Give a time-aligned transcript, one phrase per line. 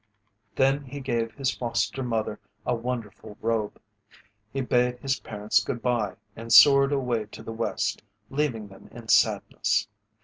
[0.55, 3.79] Then he gave to his foster mother a wonderful robe.
[4.51, 8.01] He bade his parents good bye, and soared away to the west,
[8.31, 9.87] leaving them in sadness.